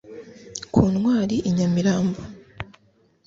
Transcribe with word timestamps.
ku 0.73 0.81
ntwali 0.91 1.37
i 1.49 1.51
nyamirambo 1.57 2.19